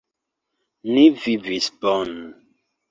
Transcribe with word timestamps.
Ni 0.95 1.05
vivis 1.27 1.71
bone. 1.85 2.21